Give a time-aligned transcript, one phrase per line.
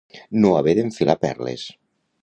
[0.45, 1.71] No haver d'enfilar perles.